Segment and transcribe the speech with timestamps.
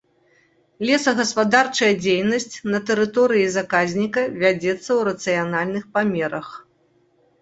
[0.89, 6.47] Лесагаспадарчая дзейнасць на тэрыторыі заказніка вядзецца ў рацыянальных памерах.